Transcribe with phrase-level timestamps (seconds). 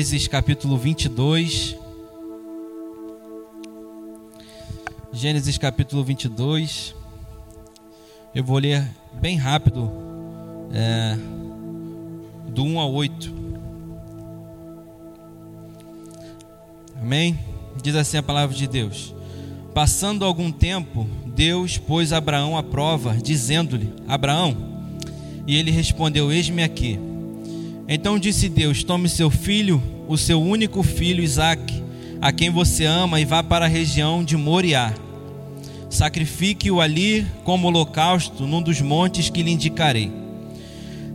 [0.00, 1.76] Gênesis capítulo 22.
[5.12, 6.94] Gênesis capítulo 22.
[8.34, 8.82] Eu vou ler
[9.20, 9.92] bem rápido,
[10.72, 11.18] é,
[12.48, 13.34] do 1 ao 8.
[16.98, 17.38] Amém?
[17.82, 19.14] Diz assim a palavra de Deus.
[19.74, 24.56] Passando algum tempo, Deus pôs Abraão à prova, dizendo-lhe: Abraão,
[25.46, 27.09] e ele respondeu: Eis-me aqui.
[27.92, 31.82] Então disse Deus: Tome seu filho, o seu único filho Isaque,
[32.22, 34.94] a quem você ama, e vá para a região de Moriá.
[35.90, 40.08] Sacrifique-o ali como holocausto num dos montes que lhe indicarei.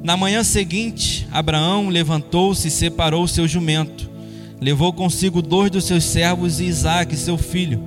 [0.03, 4.09] Na manhã seguinte, Abraão levantou-se e separou seu jumento.
[4.59, 7.81] Levou consigo dois dos seus servos e Isaque, seu filho.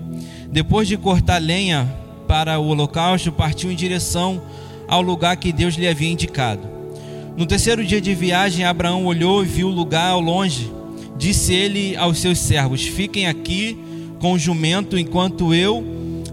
[0.50, 1.86] Depois de cortar lenha
[2.27, 4.41] para o holocausto, partiu em direção
[4.89, 6.78] ao lugar que Deus lhe havia indicado.
[7.39, 10.72] No terceiro dia de viagem, Abraão olhou e viu o lugar ao longe.
[11.17, 13.78] Disse ele aos seus servos: Fiquem aqui
[14.19, 15.84] com o jumento enquanto eu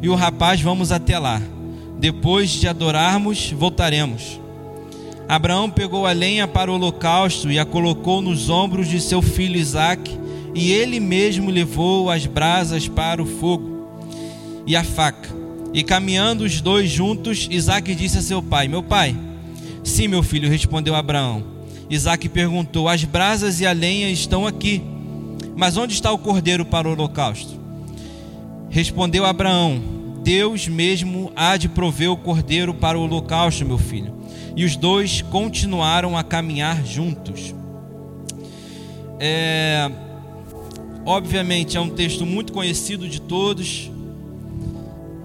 [0.01, 1.39] e o rapaz vamos até lá.
[1.99, 4.41] Depois de adorarmos, voltaremos.
[5.29, 9.59] Abraão pegou a lenha para o holocausto e a colocou nos ombros de seu filho
[9.59, 10.19] Isaque,
[10.55, 13.87] e ele mesmo levou as brasas para o fogo
[14.65, 15.29] e a faca.
[15.71, 19.15] E caminhando os dois juntos, Isaque disse a seu pai: Meu pai.
[19.85, 21.43] Sim, meu filho, respondeu Abraão.
[21.87, 24.81] Isaac perguntou: As brasas e a lenha estão aqui,
[25.55, 27.53] mas onde está o cordeiro para o holocausto?
[28.67, 29.79] Respondeu Abraão:
[30.23, 34.11] Deus mesmo há de prover o cordeiro para o holocausto, meu filho.
[34.55, 37.53] E os dois continuaram a caminhar juntos.
[39.19, 39.89] É,
[41.05, 43.91] obviamente é um texto muito conhecido de todos.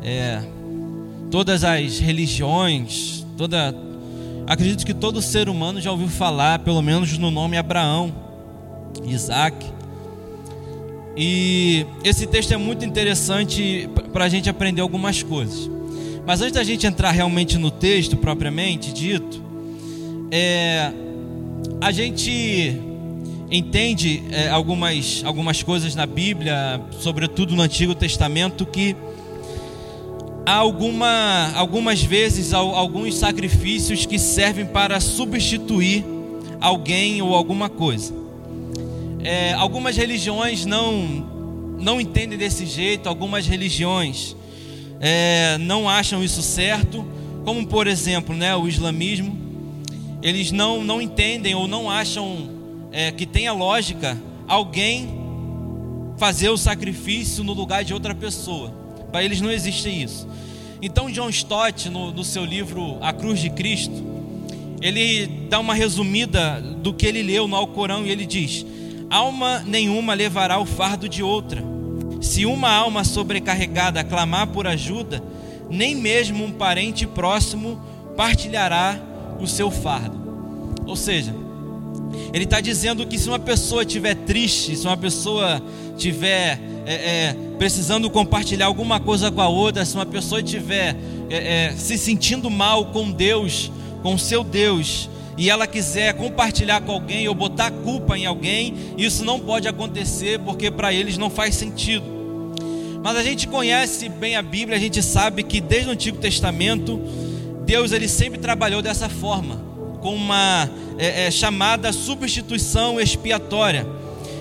[0.03, 0.43] É,
[1.31, 3.75] todas as religiões, toda
[4.51, 8.13] Acredito que todo ser humano já ouviu falar, pelo menos no nome Abraão,
[9.05, 9.65] Isaac.
[11.17, 15.71] E esse texto é muito interessante para a gente aprender algumas coisas.
[16.27, 19.41] Mas antes da gente entrar realmente no texto propriamente dito,
[20.33, 20.91] é,
[21.81, 22.77] a gente
[23.53, 28.97] entende é, algumas, algumas coisas na Bíblia, sobretudo no Antigo Testamento, que
[30.51, 36.05] há alguma, algumas vezes alguns sacrifícios que servem para substituir
[36.61, 38.13] alguém ou alguma coisa.
[39.23, 41.31] É, algumas religiões não
[41.79, 44.37] não entendem desse jeito, algumas religiões
[45.01, 47.07] é, não acham isso certo,
[47.45, 49.39] como por exemplo, né, o islamismo.
[50.21, 52.51] Eles não não entendem ou não acham
[52.91, 54.19] é, que tenha lógica
[54.49, 55.09] alguém
[56.19, 58.80] fazer o sacrifício no lugar de outra pessoa.
[59.11, 60.27] Para eles não existe isso.
[60.83, 64.03] Então, John Stott, no, no seu livro A Cruz de Cristo,
[64.81, 68.65] ele dá uma resumida do que ele leu no Alcorão e ele diz:
[69.11, 71.63] Alma nenhuma levará o fardo de outra.
[72.21, 75.23] Se uma alma sobrecarregada clamar por ajuda,
[75.69, 77.81] nem mesmo um parente próximo
[78.17, 78.99] partilhará
[79.41, 80.19] o seu fardo.
[80.87, 81.35] Ou seja,
[82.33, 85.63] ele está dizendo que se uma pessoa estiver triste, se uma pessoa
[85.97, 90.97] estiver é, é, precisando compartilhar alguma coisa com a outra, se uma pessoa estiver
[91.29, 93.71] é, é, se sentindo mal com Deus,
[94.03, 99.25] com seu Deus, e ela quiser compartilhar com alguém ou botar culpa em alguém, isso
[99.25, 102.05] não pode acontecer porque para eles não faz sentido.
[103.03, 107.01] Mas a gente conhece bem a Bíblia, a gente sabe que desde o Antigo Testamento
[107.65, 109.70] Deus ele sempre trabalhou dessa forma,
[110.01, 110.69] com uma
[110.99, 113.87] é, é, chamada substituição expiatória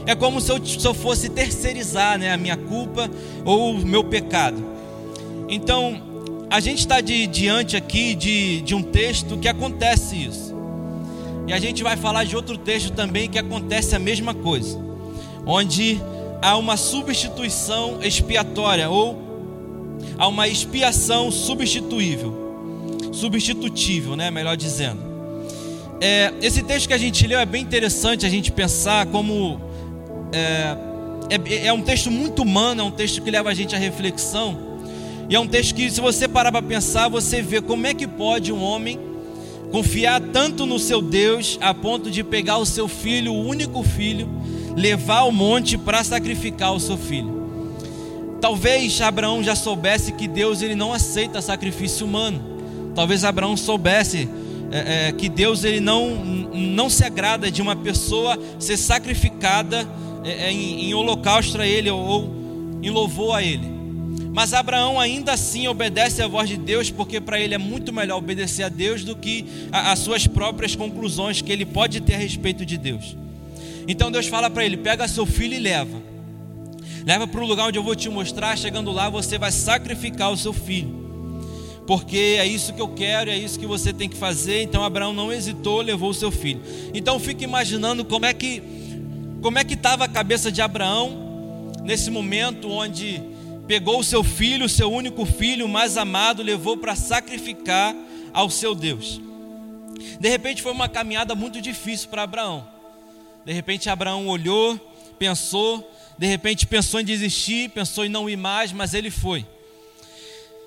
[0.05, 3.09] é como se eu, se eu fosse terceirizar né, a minha culpa
[3.45, 4.57] ou o meu pecado.
[5.47, 6.01] Então,
[6.49, 10.55] a gente está diante aqui de, de um texto que acontece isso.
[11.47, 14.79] E a gente vai falar de outro texto também que acontece a mesma coisa.
[15.45, 16.01] Onde
[16.41, 19.17] há uma substituição expiatória ou
[20.17, 22.49] há uma expiação substituível.
[23.11, 24.31] Substitutível, né?
[24.31, 25.08] Melhor dizendo.
[26.01, 29.59] É, esse texto que a gente leu é bem interessante a gente pensar como
[30.31, 30.77] é,
[31.29, 34.57] é, é um texto muito humano, é um texto que leva a gente à reflexão.
[35.29, 38.07] E é um texto que, se você parar para pensar, você vê como é que
[38.07, 38.99] pode um homem
[39.71, 44.27] confiar tanto no seu Deus a ponto de pegar o seu filho, o único filho,
[44.75, 47.39] levar ao monte para sacrificar o seu filho.
[48.41, 52.41] Talvez Abraão já soubesse que Deus ele não aceita sacrifício humano.
[52.95, 54.27] Talvez Abraão soubesse
[54.71, 56.15] é, é, que Deus ele não,
[56.53, 59.87] não se agrada de uma pessoa ser sacrificada
[60.23, 63.79] é, é, em, em holocausto a ele ou, ou em louvor a ele.
[64.31, 68.17] Mas Abraão ainda assim obedece à voz de Deus, porque para ele é muito melhor
[68.17, 72.65] obedecer a Deus do que as suas próprias conclusões que ele pode ter a respeito
[72.65, 73.17] de Deus.
[73.87, 75.99] Então Deus fala para ele: pega seu filho e leva.
[77.05, 78.55] Leva para o lugar onde eu vou te mostrar.
[78.57, 81.08] Chegando lá, você vai sacrificar o seu filho.
[81.89, 84.61] Porque é isso que eu quero, é isso que você tem que fazer.
[84.61, 86.61] Então Abraão não hesitou, levou o seu filho.
[86.93, 88.61] Então fique imaginando como é que
[89.41, 93.23] como é que estava a cabeça de Abraão nesse momento onde
[93.65, 97.95] pegou o seu filho, o seu único filho, o mais amado, levou para sacrificar
[98.31, 99.19] ao seu Deus.
[100.19, 102.67] De repente foi uma caminhada muito difícil para Abraão.
[103.43, 104.79] De repente Abraão olhou,
[105.17, 109.43] pensou, de repente pensou em desistir, pensou em não ir mais, mas ele foi.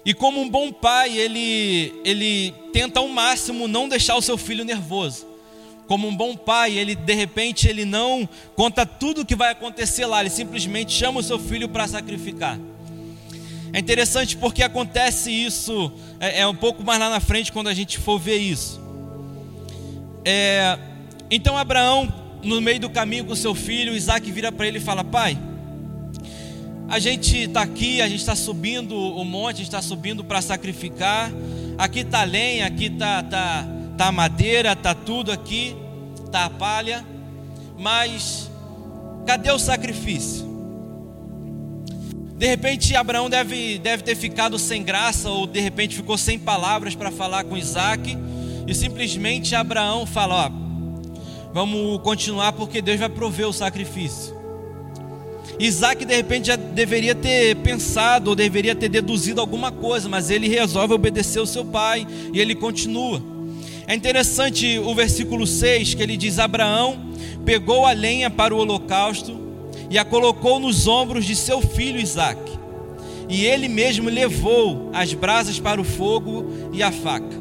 [0.05, 4.65] E como um bom pai, ele, ele tenta ao máximo não deixar o seu filho
[4.65, 5.27] nervoso.
[5.87, 10.07] Como um bom pai, ele de repente ele não conta tudo o que vai acontecer
[10.07, 12.59] lá, ele simplesmente chama o seu filho para sacrificar.
[13.73, 17.75] É interessante porque acontece isso é, é, um pouco mais lá na frente quando a
[17.75, 18.81] gente for ver isso.
[20.25, 20.79] É,
[21.31, 22.13] então Abraão
[22.43, 25.39] no meio do caminho com seu filho, Isaac vira para ele e fala: Pai,
[26.93, 31.33] a gente está aqui, a gente está subindo o monte, está subindo para sacrificar.
[31.79, 33.67] Aqui está lenha, aqui está tá,
[33.97, 35.75] tá madeira, está tudo aqui,
[36.23, 37.03] está a palha.
[37.79, 38.51] Mas
[39.25, 40.47] cadê o sacrifício?
[42.37, 46.95] De repente Abraão deve, deve ter ficado sem graça, ou de repente ficou sem palavras
[46.95, 48.19] para falar com Isaac,
[48.69, 50.63] e simplesmente Abraão fala: Ó,
[51.55, 54.42] Vamos continuar porque Deus vai prover o sacrifício.
[55.65, 60.49] Isaac de repente já deveria ter pensado ou deveria ter deduzido alguma coisa, mas ele
[60.49, 63.23] resolve obedecer o seu pai e ele continua.
[63.87, 67.13] É interessante o versículo 6 que ele diz: Abraão
[67.45, 69.41] pegou a lenha para o holocausto
[69.89, 72.41] e a colocou nos ombros de seu filho Isaac,
[73.29, 77.41] e ele mesmo levou as brasas para o fogo e a faca.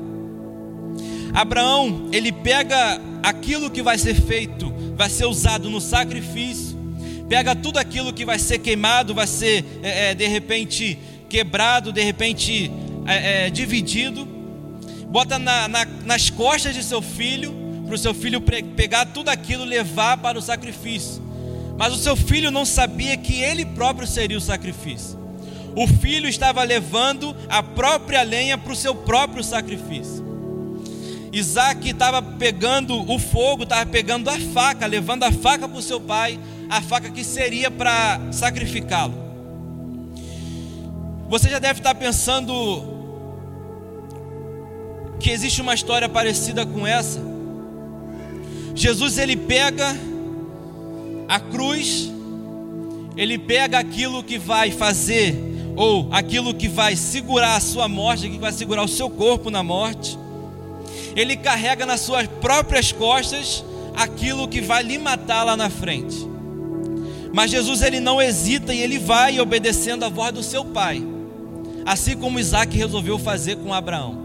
[1.33, 6.70] Abraão, ele pega aquilo que vai ser feito, vai ser usado no sacrifício,
[7.31, 10.99] pega tudo aquilo que vai ser queimado, vai ser é, é, de repente
[11.29, 12.69] quebrado, de repente
[13.07, 14.25] é, é dividido,
[15.07, 17.55] bota na, na, nas costas de seu filho,
[17.85, 21.23] para o seu filho pegar tudo aquilo, levar para o sacrifício.
[21.77, 25.17] Mas o seu filho não sabia que ele próprio seria o sacrifício.
[25.73, 30.21] O filho estava levando a própria lenha para o seu próprio sacrifício.
[31.31, 36.01] Isaac estava pegando o fogo, estava pegando a faca, levando a faca para o seu
[36.01, 36.37] pai,
[36.71, 39.13] a faca que seria para sacrificá-lo.
[41.29, 42.83] Você já deve estar pensando
[45.19, 47.21] que existe uma história parecida com essa.
[48.73, 49.95] Jesus ele pega
[51.27, 52.11] a cruz,
[53.15, 55.35] ele pega aquilo que vai fazer
[55.75, 59.61] ou aquilo que vai segurar a sua morte, que vai segurar o seu corpo na
[59.61, 60.17] morte
[61.15, 63.63] ele carrega nas suas próprias costas
[63.95, 66.30] aquilo que vai lhe matar lá na frente.
[67.33, 71.01] Mas Jesus ele não hesita e ele vai obedecendo a voz do seu pai,
[71.85, 74.21] assim como Isaac resolveu fazer com Abraão.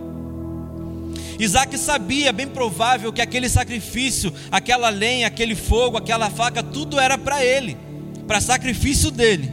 [1.39, 7.19] Isaac sabia, bem provável, que aquele sacrifício, aquela lenha, aquele fogo, aquela faca, tudo era
[7.19, 7.77] para ele,
[8.27, 9.53] para sacrifício dele.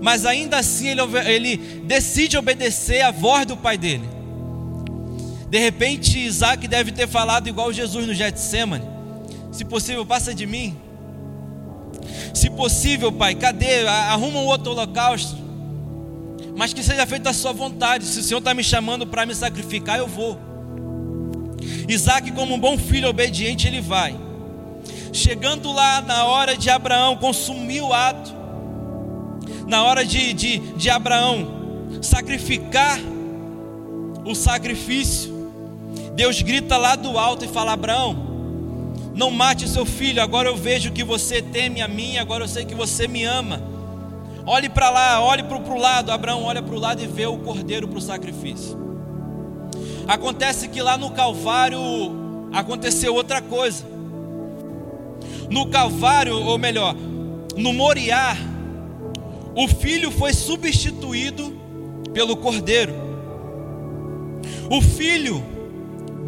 [0.00, 4.08] Mas ainda assim ele, ele decide obedecer à voz do pai dele.
[5.48, 8.84] De repente, Isaac deve ter falado igual Jesus no Getsemane:
[9.52, 10.76] Se possível, passa de mim.
[12.34, 13.86] Se possível, Pai, cadê?
[13.86, 15.36] Arruma um outro holocausto.
[16.56, 18.04] Mas que seja feita a sua vontade.
[18.04, 20.38] Se o Senhor está me chamando para me sacrificar, eu vou.
[21.88, 24.16] Isaac, como um bom filho obediente, ele vai.
[25.12, 28.32] Chegando lá na hora de Abraão consumir o ato,
[29.66, 31.60] na hora de, de, de Abraão
[32.00, 32.98] sacrificar
[34.24, 35.50] o sacrifício,
[36.14, 38.29] Deus grita lá do alto e fala: Abraão,
[39.20, 42.64] não mate seu filho, agora eu vejo que você teme a mim, agora eu sei
[42.64, 43.62] que você me ama.
[44.46, 46.10] Olhe para lá, olhe para o lado.
[46.10, 48.78] Abraão olha para o lado e vê o cordeiro para o sacrifício.
[50.08, 51.78] Acontece que lá no Calvário
[52.50, 53.84] aconteceu outra coisa.
[55.50, 56.96] No Calvário, ou melhor,
[57.58, 58.34] no Moriá,
[59.54, 61.54] o filho foi substituído
[62.14, 62.94] pelo cordeiro.
[64.70, 65.44] O filho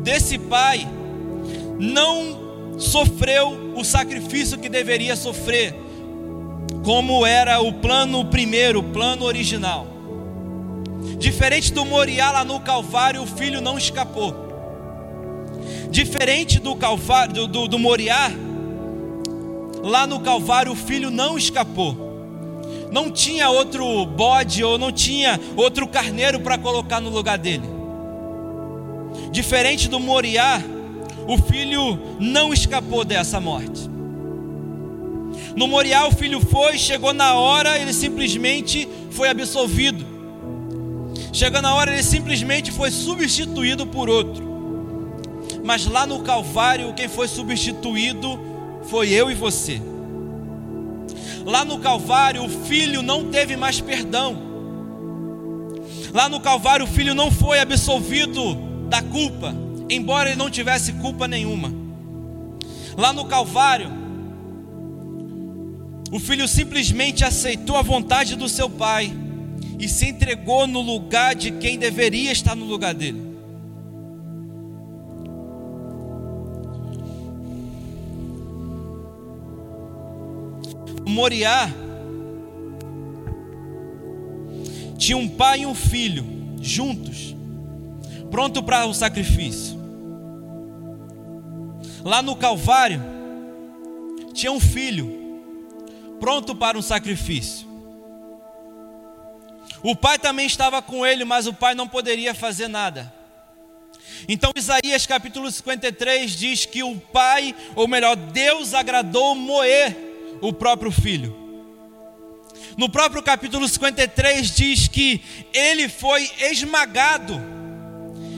[0.02, 0.86] desse pai
[1.78, 2.41] não
[2.82, 5.74] sofreu o sacrifício que deveria sofrer,
[6.84, 9.86] como era o plano primeiro, o plano original.
[11.18, 14.34] Diferente do Moriá lá no Calvário, o filho não escapou.
[15.90, 18.30] Diferente do Calvário, do, do, do Moriá,
[19.82, 22.10] lá no Calvário o filho não escapou.
[22.90, 27.68] Não tinha outro bode ou não tinha outro carneiro para colocar no lugar dele.
[29.30, 30.62] Diferente do Moriá,
[31.26, 33.90] o filho não escapou dessa morte.
[35.56, 40.12] No Moriá o filho foi, chegou na hora, ele simplesmente foi absolvido.
[41.32, 44.44] Chegando na hora, ele simplesmente foi substituído por outro.
[45.64, 48.38] Mas lá no Calvário, quem foi substituído
[48.84, 49.80] foi eu e você.
[51.44, 54.36] Lá no Calvário, o filho não teve mais perdão.
[56.12, 58.54] Lá no Calvário, o filho não foi absolvido
[58.88, 59.54] da culpa,
[59.94, 61.72] embora ele não tivesse culpa nenhuma.
[62.96, 63.90] Lá no Calvário,
[66.10, 69.12] o filho simplesmente aceitou a vontade do seu pai
[69.78, 73.32] e se entregou no lugar de quem deveria estar no lugar dele.
[81.06, 81.70] Moriá
[84.96, 86.24] tinha um pai e um filho
[86.60, 87.34] juntos,
[88.30, 89.81] pronto para o sacrifício.
[92.04, 93.00] Lá no Calvário
[94.32, 95.22] tinha um filho
[96.18, 97.66] pronto para um sacrifício.
[99.82, 103.12] O pai também estava com ele, mas o pai não poderia fazer nada.
[104.28, 109.96] Então Isaías capítulo 53 diz que o pai, ou melhor, Deus agradou moer
[110.40, 111.36] o próprio filho.
[112.76, 115.20] No próprio capítulo 53 diz que
[115.52, 117.40] ele foi esmagado.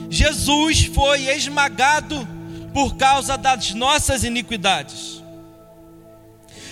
[0.09, 2.34] Jesus foi esmagado
[2.75, 5.23] por causa das nossas iniquidades.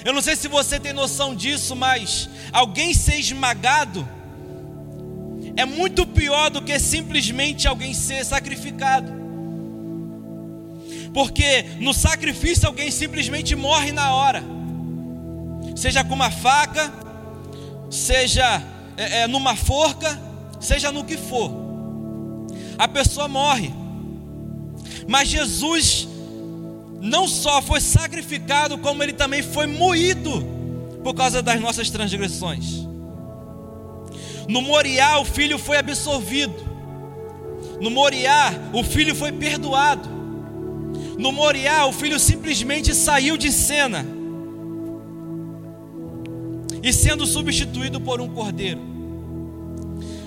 [0.03, 4.05] Eu não sei se você tem noção disso, mas alguém ser esmagado
[5.55, 9.13] é muito pior do que simplesmente alguém ser sacrificado.
[11.13, 14.43] Porque no sacrifício alguém simplesmente morre na hora
[15.75, 16.93] seja com uma faca,
[17.89, 18.62] seja
[18.98, 20.19] é, é, numa forca,
[20.60, 21.50] seja no que for,
[22.77, 23.82] a pessoa morre.
[25.07, 26.07] Mas Jesus
[27.01, 30.43] não só foi sacrificado, como ele também foi moído
[31.03, 32.88] por causa das nossas transgressões.
[34.48, 36.55] No Moriá, o filho foi absolvido.
[37.81, 40.10] No Moriá, o filho foi perdoado.
[41.17, 44.05] No Moriá, o filho simplesmente saiu de cena
[46.81, 48.81] e sendo substituído por um cordeiro.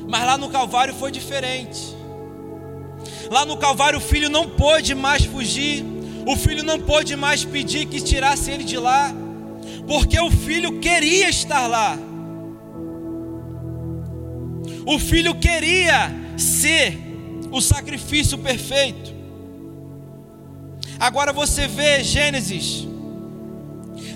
[0.06, 1.96] Mas lá no Calvário foi diferente.
[3.30, 5.85] Lá no Calvário o filho não pôde mais fugir,
[6.26, 9.12] o filho não pôde mais pedir que tirasse ele de lá,
[9.87, 11.99] porque o filho queria estar lá.
[14.85, 16.99] O filho queria ser
[17.50, 19.14] o sacrifício perfeito.
[20.99, 22.87] Agora você vê Gênesis,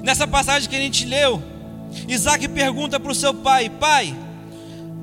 [0.03, 1.43] nessa passagem que a gente leu,
[2.09, 4.15] Isaac pergunta para o seu pai: Pai,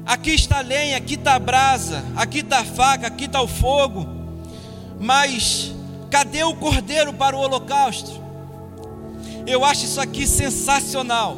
[0.07, 3.47] aqui está a lenha, aqui está a brasa, aqui está a faca, aqui está o
[3.47, 4.07] fogo,
[4.99, 5.73] mas
[6.09, 8.23] cadê o cordeiro para o holocausto?
[9.45, 11.37] Eu acho isso aqui sensacional.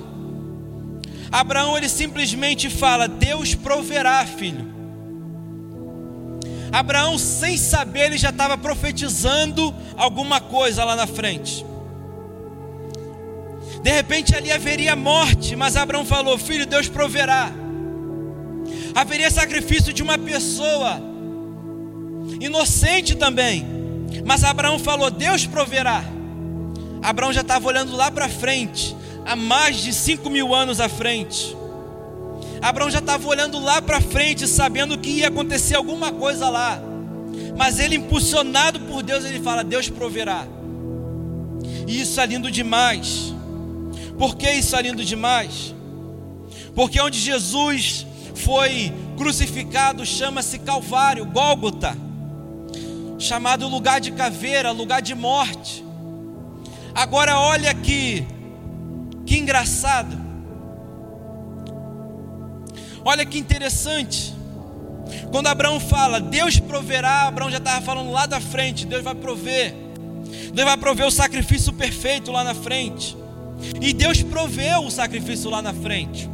[1.31, 4.67] Abraão ele simplesmente fala: Deus proverá, filho.
[6.71, 11.65] Abraão, sem saber, ele já estava profetizando alguma coisa lá na frente.
[13.81, 17.51] De repente ali haveria morte, mas Abraão falou: Filho, Deus proverá.
[18.93, 21.01] Haveria sacrifício de uma pessoa
[22.39, 23.65] inocente também,
[24.25, 26.03] mas Abraão falou: Deus proverá.
[27.01, 31.55] Abraão já estava olhando lá para frente, há mais de cinco mil anos à frente.
[32.62, 36.81] Abraão já estava olhando lá para frente, sabendo que ia acontecer alguma coisa lá.
[37.58, 40.46] Mas ele, impulsionado por Deus, ele fala: Deus proverá.
[41.88, 43.34] E isso é lindo demais.
[44.17, 45.74] Por que isso é lindo demais?
[46.75, 48.05] Porque onde Jesus
[48.43, 51.96] foi crucificado chama-se Calvário, Gólgota,
[53.17, 55.84] chamado lugar de caveira, lugar de morte.
[56.96, 58.25] Agora olha aqui,
[59.25, 60.17] que engraçado.
[63.03, 64.34] Olha que interessante.
[65.31, 69.74] Quando Abraão fala, Deus proverá, Abraão já estava falando lá da frente, Deus vai prover.
[70.53, 73.17] Deus vai prover o sacrifício perfeito lá na frente.
[73.81, 76.29] E Deus proveu o sacrifício lá na frente.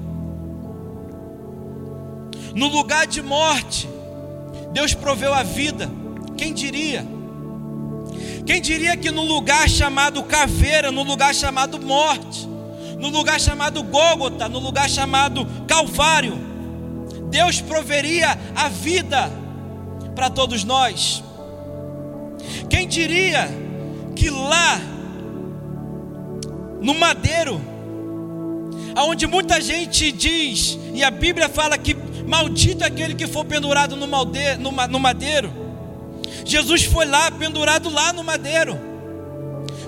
[2.55, 3.87] No lugar de morte,
[4.71, 5.91] Deus proveu a vida.
[6.37, 7.05] Quem diria?
[8.45, 12.47] Quem diria que no lugar chamado caveira, no lugar chamado morte,
[12.97, 16.37] no lugar chamado Gólgota, no lugar chamado Calvário,
[17.29, 19.29] Deus proveria a vida
[20.15, 21.21] para todos nós?
[22.69, 23.49] Quem diria
[24.15, 24.79] que lá
[26.81, 27.59] no madeiro,
[28.95, 31.93] aonde muita gente diz, e a Bíblia fala que
[32.25, 35.51] maldito é aquele que for pendurado no, malde, no, no madeiro.
[36.45, 38.79] Jesus foi lá, pendurado lá no madeiro.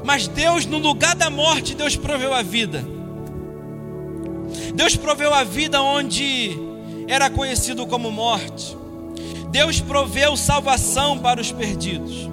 [0.03, 2.85] Mas Deus, no lugar da morte, Deus proveu a vida.
[4.75, 6.57] Deus proveu a vida onde
[7.07, 8.77] era conhecido como morte.
[9.49, 12.29] Deus proveu salvação para os perdidos.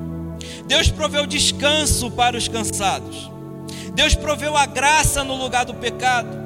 [0.66, 3.30] Deus proveu descanso para os cansados.
[3.94, 6.43] Deus proveu a graça no lugar do pecado.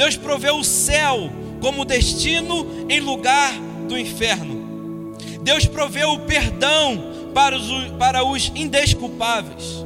[0.00, 1.30] Deus proveu o céu
[1.60, 3.52] como destino em lugar
[3.86, 5.14] do inferno.
[5.42, 9.84] Deus proveu o perdão para os, para os indesculpáveis.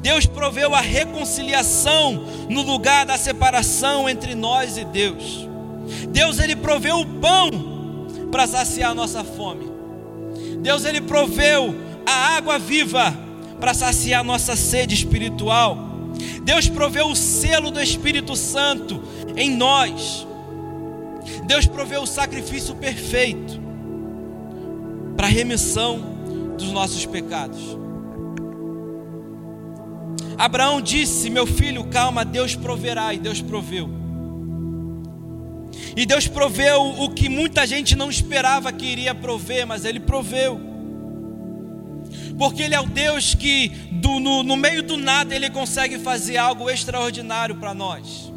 [0.00, 5.48] Deus proveu a reconciliação no lugar da separação entre nós e Deus.
[6.08, 7.50] Deus ele proveu o pão
[8.30, 9.66] para saciar a nossa fome.
[10.60, 11.74] Deus ele proveu
[12.06, 13.12] a água viva
[13.58, 15.88] para saciar a nossa sede espiritual.
[16.44, 19.02] Deus proveu o selo do Espírito Santo
[19.38, 20.26] em nós.
[21.46, 23.58] Deus proveu o sacrifício perfeito
[25.16, 26.00] para a remissão
[26.58, 27.60] dos nossos pecados.
[30.36, 33.88] Abraão disse: Meu filho, calma, Deus proverá, e Deus proveu.
[35.96, 40.60] E Deus proveu o que muita gente não esperava que iria prover, mas Ele proveu.
[42.38, 46.36] Porque Ele é o Deus que, do, no, no meio do nada, Ele consegue fazer
[46.36, 48.32] algo extraordinário para nós.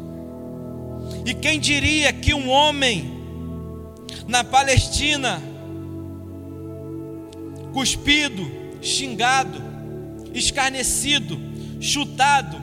[1.24, 3.22] E quem diria que um homem
[4.26, 5.40] na Palestina,
[7.72, 8.50] cuspido,
[8.80, 9.62] xingado,
[10.34, 11.38] escarnecido,
[11.80, 12.56] chutado,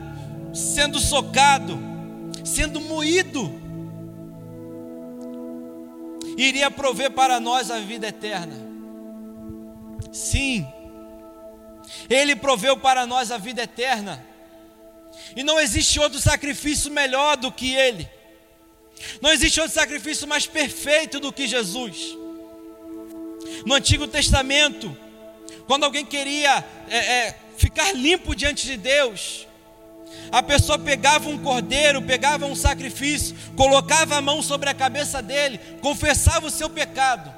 [0.54, 1.78] sendo socado,
[2.44, 3.50] sendo moído,
[6.36, 8.56] iria prover para nós a vida eterna.
[10.12, 10.66] Sim,
[12.08, 14.24] Ele proveu para nós a vida eterna,
[15.36, 18.08] e não existe outro sacrifício melhor do que Ele.
[19.20, 22.16] Não existe outro sacrifício mais perfeito do que Jesus.
[23.64, 24.96] No Antigo Testamento,
[25.66, 29.46] quando alguém queria é, é, ficar limpo diante de Deus,
[30.32, 35.60] a pessoa pegava um cordeiro, pegava um sacrifício, colocava a mão sobre a cabeça dele,
[35.80, 37.32] confessava o seu pecado,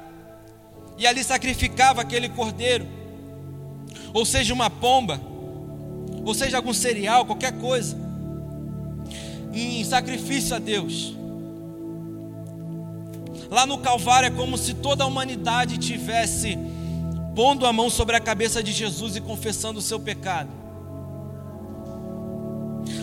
[0.99, 2.87] e ali sacrificava aquele cordeiro,
[4.13, 5.21] ou seja, uma pomba,
[6.25, 7.97] ou seja, algum cereal, qualquer coisa,
[9.53, 11.22] em sacrifício a Deus.
[13.53, 16.59] Lá no Calvário é como se toda a humanidade tivesse
[17.37, 20.49] pondo a mão sobre a cabeça de Jesus e confessando o seu pecado.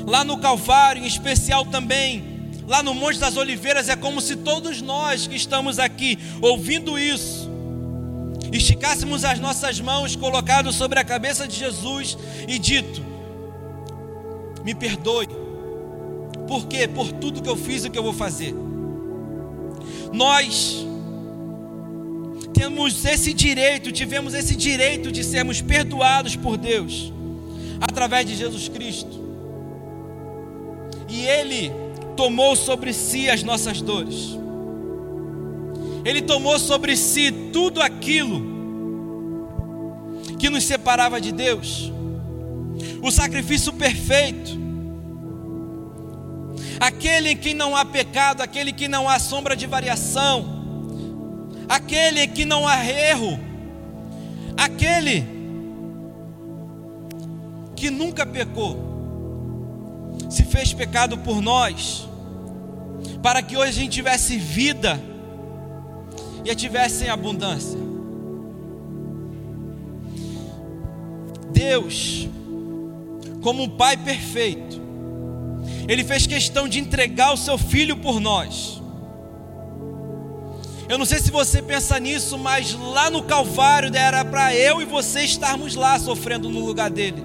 [0.07, 4.81] Lá no Calvário, em especial também, lá no Monte das Oliveiras, é como se todos
[4.81, 7.47] nós que estamos aqui ouvindo isso,
[8.51, 13.05] esticássemos as nossas mãos colocadas sobre a cabeça de Jesus e dito:
[14.65, 15.27] Me perdoe.
[16.47, 16.87] Por quê?
[16.87, 18.55] Por tudo que eu fiz e que eu vou fazer.
[20.11, 20.85] Nós
[22.53, 27.13] temos esse direito, tivemos esse direito de sermos perdoados por Deus
[27.79, 29.19] através de Jesus Cristo.
[31.07, 31.71] E Ele
[32.15, 34.37] tomou sobre si as nossas dores.
[36.03, 38.49] Ele tomou sobre si tudo aquilo
[40.37, 41.91] que nos separava de Deus.
[43.01, 44.68] O sacrifício perfeito
[46.79, 50.45] aquele que não há pecado, aquele que não há sombra de variação,
[51.67, 53.39] aquele que não há erro,
[54.57, 55.25] aquele
[57.75, 58.87] que nunca pecou,
[60.29, 62.07] se fez pecado por nós,
[63.21, 65.01] para que hoje a gente tivesse vida
[66.45, 67.79] e a tivesse em abundância.
[71.51, 72.27] Deus,
[73.41, 74.78] como um Pai perfeito,
[75.89, 78.79] ele fez questão de entregar o seu filho por nós.
[80.87, 84.85] Eu não sei se você pensa nisso, mas lá no Calvário era para eu e
[84.85, 87.23] você estarmos lá sofrendo no lugar dele.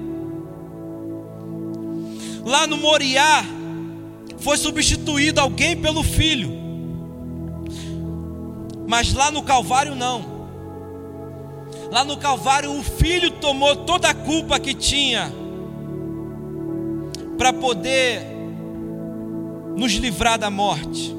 [2.43, 3.45] Lá no Moriá
[4.39, 6.51] foi substituído alguém pelo filho.
[8.87, 10.25] Mas lá no Calvário não.
[11.91, 15.31] Lá no Calvário o filho tomou toda a culpa que tinha
[17.37, 18.34] para poder
[19.77, 21.15] nos livrar da morte.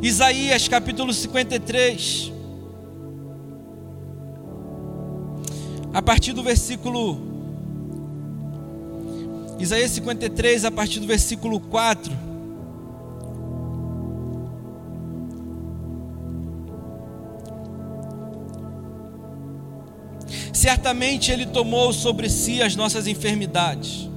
[0.00, 2.32] Isaías capítulo 53,
[5.92, 7.26] a partir do versículo.
[9.58, 12.28] Isaías 53, a partir do versículo 4.
[20.52, 24.07] Certamente Ele tomou sobre si as nossas enfermidades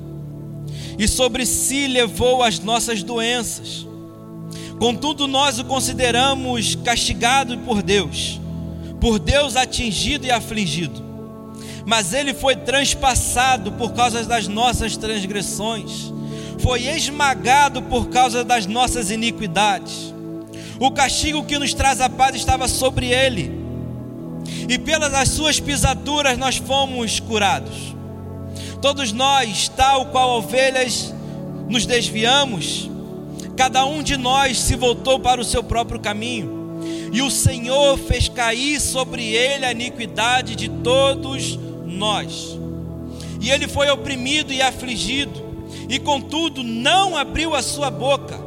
[1.01, 3.87] e sobre si levou as nossas doenças.
[4.77, 8.39] Contudo, nós o consideramos castigado por Deus,
[8.99, 11.01] por Deus atingido e afligido.
[11.87, 16.13] Mas ele foi transpassado por causa das nossas transgressões,
[16.59, 20.13] foi esmagado por causa das nossas iniquidades.
[20.79, 23.51] O castigo que nos traz a paz estava sobre ele,
[24.69, 27.95] e pelas suas pisaduras nós fomos curados.
[28.81, 31.13] Todos nós, tal qual ovelhas,
[31.69, 32.89] nos desviamos,
[33.55, 36.81] cada um de nós se voltou para o seu próprio caminho,
[37.13, 42.57] e o Senhor fez cair sobre ele a iniquidade de todos nós.
[43.39, 45.39] E ele foi oprimido e afligido,
[45.87, 48.39] e contudo não abriu a sua boca,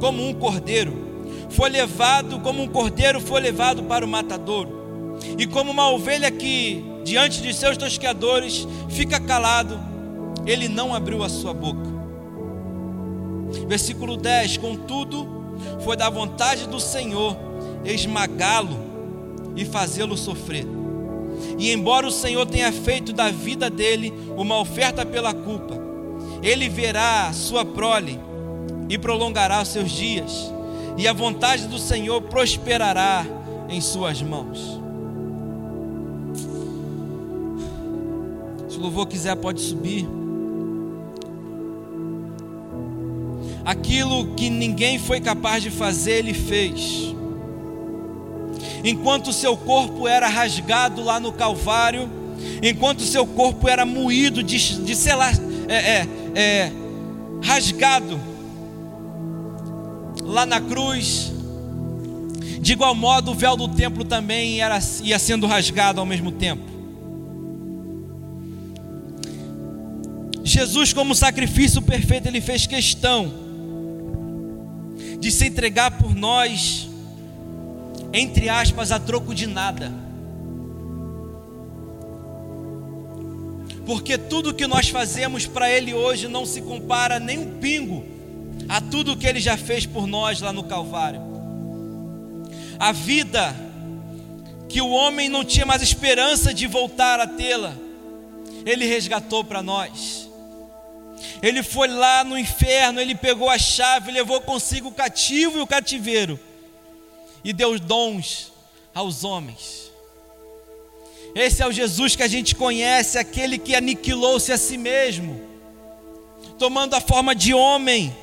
[0.00, 1.08] como um cordeiro.
[1.50, 5.18] Foi levado, como um cordeiro foi levado para o matadouro.
[5.38, 9.80] E como uma ovelha que, diante de seus tosqueadores, fica calado,
[10.46, 11.88] ele não abriu a sua boca.
[13.66, 15.26] Versículo 10: Contudo,
[15.80, 17.36] foi da vontade do Senhor
[17.84, 18.78] esmagá-lo
[19.56, 20.66] e fazê-lo sofrer.
[21.58, 25.78] E embora o Senhor tenha feito da vida dele uma oferta pela culpa,
[26.42, 28.20] ele verá sua prole
[28.88, 30.52] e prolongará os seus dias,
[30.96, 33.24] e a vontade do Senhor prosperará
[33.68, 34.77] em suas mãos.
[38.78, 40.06] Se o louvor quiser, pode subir.
[43.64, 47.12] Aquilo que ninguém foi capaz de fazer, ele fez.
[48.84, 52.08] Enquanto seu corpo era rasgado lá no Calvário,
[52.62, 55.32] enquanto seu corpo era moído, de, de sei lá,
[55.66, 56.72] é, é, é,
[57.42, 58.20] rasgado
[60.22, 61.32] lá na cruz,
[62.60, 66.77] de igual modo o véu do templo também era, ia sendo rasgado ao mesmo tempo.
[70.48, 73.32] Jesus, como sacrifício perfeito, ele fez questão
[75.18, 76.88] de se entregar por nós,
[78.12, 79.92] entre aspas, a troco de nada.
[83.84, 88.04] Porque tudo que nós fazemos para Ele hoje não se compara nem um pingo
[88.68, 91.22] a tudo que Ele já fez por nós lá no Calvário.
[92.78, 93.56] A vida
[94.68, 97.74] que o homem não tinha mais esperança de voltar a tê-la,
[98.66, 100.27] Ele resgatou para nós.
[101.42, 105.66] Ele foi lá no inferno, ele pegou a chave, levou consigo o cativo e o
[105.66, 106.38] cativeiro.
[107.44, 108.52] E deu dons
[108.94, 109.90] aos homens.
[111.34, 115.40] Esse é o Jesus que a gente conhece, aquele que aniquilou-se a si mesmo,
[116.58, 118.16] tomando a forma de homem,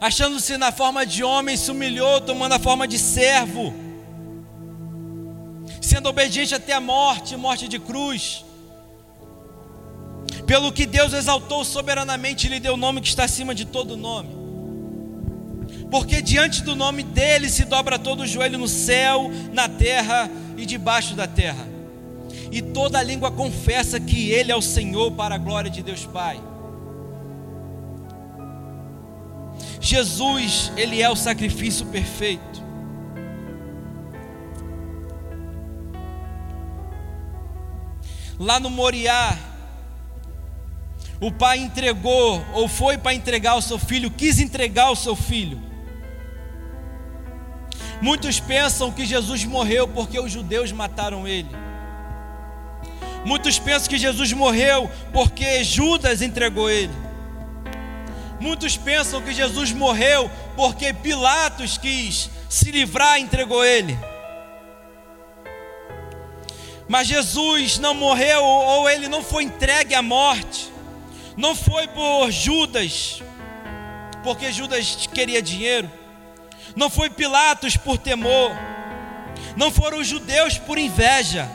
[0.00, 3.74] achando-se na forma de homem, se humilhou, tomando a forma de servo,
[5.80, 8.44] sendo obediente até a morte morte de cruz
[10.46, 14.42] pelo que Deus exaltou soberanamente lhe deu o nome que está acima de todo nome.
[15.90, 20.64] Porque diante do nome dele se dobra todo o joelho no céu, na terra e
[20.64, 21.68] debaixo da terra.
[22.50, 26.40] E toda língua confessa que ele é o Senhor para a glória de Deus Pai.
[29.80, 32.62] Jesus, ele é o sacrifício perfeito.
[38.38, 39.38] Lá no Moriá,
[41.22, 45.62] o pai entregou, ou foi para entregar o seu filho, quis entregar o seu filho.
[48.00, 51.48] Muitos pensam que Jesus morreu porque os judeus mataram ele.
[53.24, 56.92] Muitos pensam que Jesus morreu porque Judas entregou ele.
[58.40, 63.96] Muitos pensam que Jesus morreu porque Pilatos quis se livrar e entregou ele.
[66.88, 70.71] Mas Jesus não morreu ou ele não foi entregue à morte
[71.36, 73.22] não foi por Judas,
[74.22, 75.90] porque Judas queria dinheiro.
[76.76, 78.50] Não foi Pilatos por temor.
[79.56, 81.48] Não foram os judeus por inveja.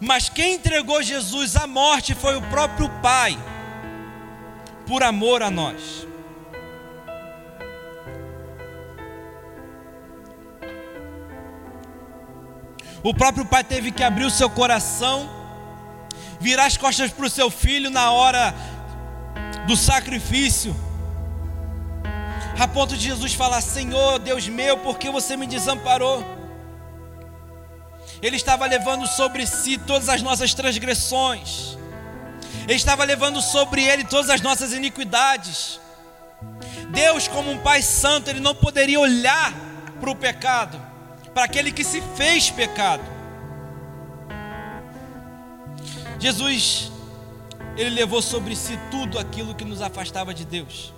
[0.00, 3.36] Mas quem entregou Jesus à morte foi o próprio Pai,
[4.86, 6.06] por amor a nós.
[13.02, 15.37] O próprio Pai teve que abrir o seu coração
[16.40, 18.54] virar as costas para o seu filho na hora
[19.66, 20.74] do sacrifício,
[22.58, 26.24] a ponto de Jesus falar: Senhor, Deus meu, por que você me desamparou?
[28.20, 31.76] Ele estava levando sobre si todas as nossas transgressões,
[32.64, 35.80] Ele estava levando sobre ele todas as nossas iniquidades.
[36.90, 39.52] Deus, como um Pai Santo, Ele não poderia olhar
[40.00, 40.80] para o pecado,
[41.34, 43.17] para aquele que se fez pecado.
[46.18, 46.90] Jesus,
[47.76, 50.92] ele levou sobre si tudo aquilo que nos afastava de Deus.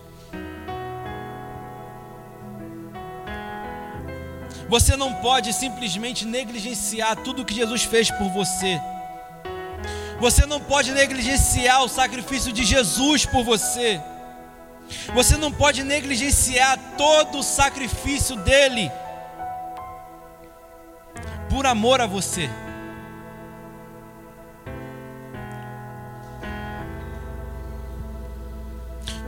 [4.68, 8.80] Você não pode simplesmente negligenciar tudo que Jesus fez por você.
[10.20, 14.00] Você não pode negligenciar o sacrifício de Jesus por você.
[15.14, 18.90] Você não pode negligenciar todo o sacrifício dele
[21.48, 22.48] por amor a você.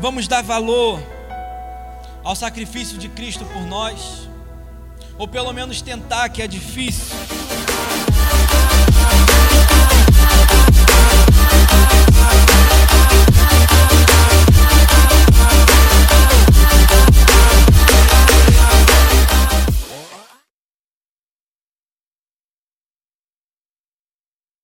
[0.03, 1.01] Vamos dar valor
[2.25, 4.29] ao sacrifício de Cristo por nós,
[5.17, 7.15] ou pelo menos tentar, que é difícil.